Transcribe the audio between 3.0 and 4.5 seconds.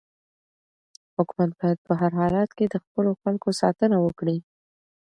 خلکو ساتنه وکړي.